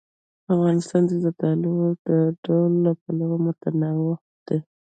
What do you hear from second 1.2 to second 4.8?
زردالو د ډولونو له پلوه متنوع دی.